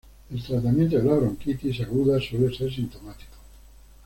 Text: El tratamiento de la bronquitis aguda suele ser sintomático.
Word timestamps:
El 0.31 0.41
tratamiento 0.41 0.97
de 0.97 1.03
la 1.03 1.13
bronquitis 1.13 1.79
aguda 1.81 2.19
suele 2.19 2.51
ser 2.57 2.73
sintomático. 2.73 3.37